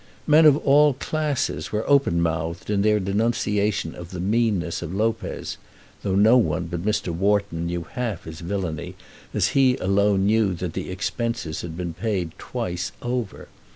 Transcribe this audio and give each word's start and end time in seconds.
Men 0.25 0.47
of 0.47 0.57
all 0.57 0.93
classes 0.95 1.71
were 1.71 1.87
open 1.87 2.21
mouthed 2.23 2.71
in 2.71 2.81
their 2.81 2.99
denunciation 2.99 3.93
of 3.93 4.09
the 4.09 4.19
meanness 4.19 4.81
of 4.81 4.95
Lopez, 4.95 5.57
though 6.01 6.15
no 6.15 6.37
one 6.37 6.65
but 6.65 6.81
Mr. 6.83 7.09
Wharton 7.09 7.67
knew 7.67 7.83
half 7.83 8.23
his 8.23 8.39
villainy, 8.39 8.95
as 9.31 9.49
he 9.49 9.77
alone 9.77 10.25
knew 10.25 10.55
that 10.55 10.73
the 10.73 10.89
expenses 10.89 11.61
had 11.61 11.77
been 11.77 11.93
paid 11.93 12.31
twice 12.39 12.91
over. 13.03 13.47